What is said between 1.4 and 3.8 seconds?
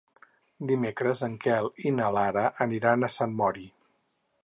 Quel i na Lara aniran a Sant Mori.